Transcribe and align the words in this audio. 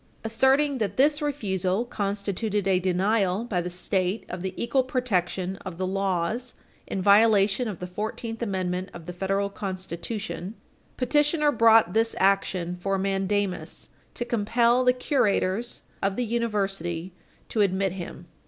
Asserting 0.23 0.79
that 0.79 0.97
this 0.97 1.21
refusal 1.21 1.85
constituted 1.85 2.65
a 2.67 2.79
denial 2.79 3.43
by 3.43 3.61
the 3.61 3.69
State 3.69 4.25
of 4.29 4.41
the 4.41 4.51
equal 4.57 4.81
protection 4.83 5.57
of 5.57 5.77
the 5.77 5.85
laws 5.85 6.55
in 6.87 7.03
violation 7.03 7.67
of 7.67 7.77
the 7.77 7.85
Fourteenth 7.85 8.41
Amendment 8.41 8.89
of 8.95 9.05
the 9.05 9.13
Federal 9.13 9.47
Constitution, 9.51 10.55
petitioner 10.97 11.51
brought 11.51 11.93
this 11.93 12.15
action 12.17 12.77
for 12.79 12.97
mandamus 12.97 13.89
to 14.15 14.25
compel 14.25 14.83
the 14.83 14.91
curators 14.91 15.83
of 16.01 16.15
the 16.15 16.25
University 16.25 17.13
to 17.49 17.61
admit 17.61 17.91
him. 17.91 18.25